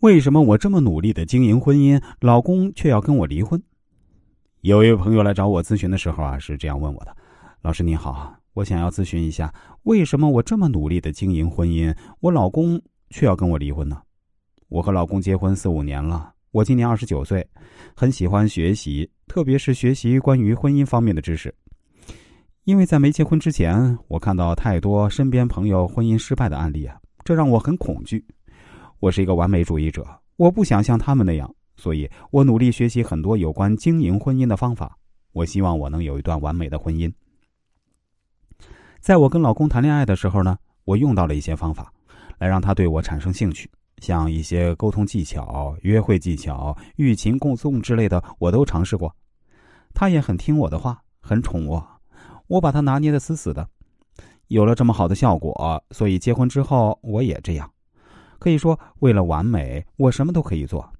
[0.00, 3.62] 为什么我这么努力的经营婚姻，老公却要跟我离婚？
[4.62, 7.14] 有一位朋友来找我咨询的时候啊，是这样问我的
[7.60, 9.52] ：“老师您好，我想要咨询一下，
[9.82, 14.00] 为什么我这么努力的经营婚姻，我老公却要跟我离婚呢？”
[14.68, 17.46] 我和老公结婚四五年了，我今年二十九岁，
[17.94, 21.54] 很喜欢学习，特别是学习关于婚姻方面的知识。
[22.64, 28.24] 因为在没结婚之前，我看到太多身边朋友婚姻失败的案例啊，这让我很恐惧。
[29.00, 30.06] 我是一个完美主义者，
[30.36, 34.94] 我不想像他们那样，所以我努力学习很多有关经营婚姻的方法。
[35.32, 37.10] 我希望我能有一段完美的婚姻。
[39.00, 41.90] 在我跟老公谈恋爱的时候呢，我用到了一些方法，
[42.36, 43.70] 来让他对我产生兴趣，
[44.02, 49.16] 像一些沟通技巧、约会技巧、欲擒故纵之类的，我都尝试过。
[49.94, 51.82] 他也很听我的话，很宠我，
[52.48, 53.66] 我把他拿捏的死死的。
[54.48, 57.72] 有了这么好的效果，所以结婚之后我也这样。
[58.40, 60.90] 可以说，为了完美，我什么都可以做。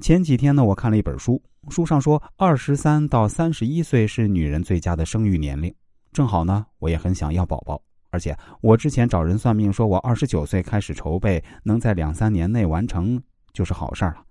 [0.00, 5.74] 前几天呢，我看了一本书，书上说，二十三到三十一岁是女人最佳的生育年龄。
[6.12, 13.18] 正好呢，我也很想要宝宝，而且我之前找人算命，说我二十九岁开始筹备，能在两三年内完成
[13.54, 14.22] 就是好事儿了。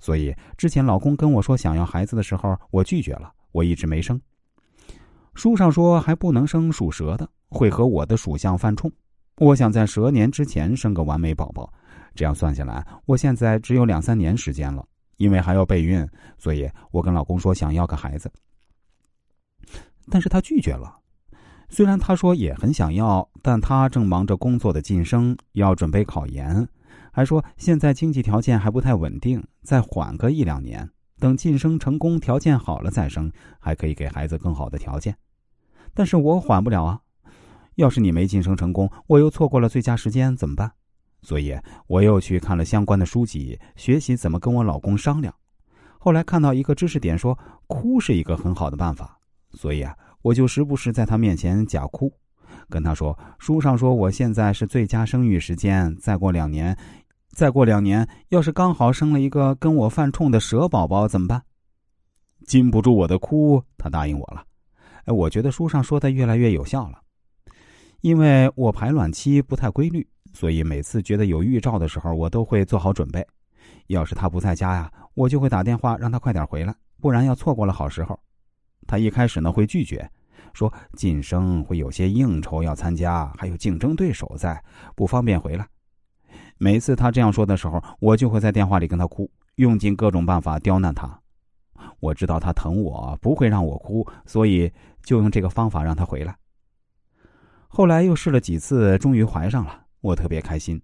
[0.00, 4.20] 所以之前老公跟我说想要孩子的时候，我拒绝了，我一直没生。
[5.34, 8.90] 书上说还不能生属蛇的，会和我的属相犯冲。
[9.36, 11.72] 我想在蛇年之前生个完美宝宝，
[12.14, 14.84] 这样算下来，我现在只有两三年时间了。
[15.16, 16.04] 因为还要备孕，
[16.36, 18.28] 所以我跟老公说想要个孩子，
[20.10, 20.98] 但是他拒绝了。
[21.68, 26.66] 虽然他说也很想要，但他正忙着工作的晋升，要准备考研，
[27.12, 35.16] 还说现在经济条件还不太稳定，再缓个一两年，等晋升成功，条件好了再生，还可以给孩子更好的条件。
[35.94, 37.00] 但是我缓不了啊。
[37.76, 40.70] 要是你没晋升成功，我又错过了最佳时间，怎么办？
[41.22, 45.34] 所以我又去看了相关的书籍，学习怎么跟我老公商量。
[45.98, 49.18] 后来看到一个知识点说，哭是一个很好的办法，
[49.52, 52.12] 所以啊，我就时不时在他面前假哭，
[52.68, 56.76] 跟他说：“书上说我现在是最佳生育时间，再过两年，
[57.30, 61.42] 再过两年，要是刚好生了一个跟我犯冲的蛇宝宝怎么办？”
[62.46, 64.44] 禁不住我的哭，他答应我了。
[65.06, 67.00] 哎，我觉得书上说的越来越有效了。
[68.04, 73.26] 因为我排卵期不太规律，所以每次觉得有预兆的时候，我都会做好准备。
[73.86, 78.20] 要是他不在家呀，我就会打电话让他快点回来，不然要错过了好时候。
[78.86, 80.06] 他一开始呢会拒绝，
[80.52, 84.62] 说晋升会有些应酬要参加，还有竞争对手在，
[84.94, 85.66] 不方便回来。
[86.58, 91.18] 每次他这样说的时候，我就会在电话里跟他哭，用尽各种办法刁难他。
[92.00, 94.70] 我知道他疼我，不会让我哭，所以
[95.02, 96.36] 就用这个方法让他回来。
[97.76, 100.80] 后来又试了几次，终于怀上了，我特别开心，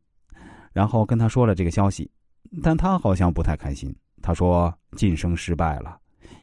[0.72, 2.10] 然后跟他说了这个消息，
[2.64, 3.94] 但他好像不太开心。
[4.20, 5.96] 他说晋升失败了，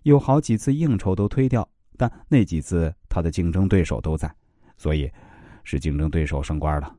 [0.03, 4.33] 有好几次应酬都推掉，但那几次他的竞争对手都在，
[4.77, 5.11] 所以
[5.65, 6.95] 是竞争对手升官了。